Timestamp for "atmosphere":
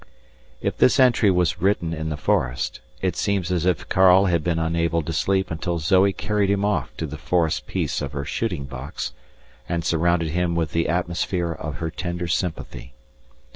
10.89-11.51